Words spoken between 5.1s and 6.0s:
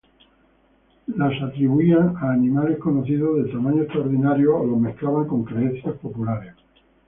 con creencias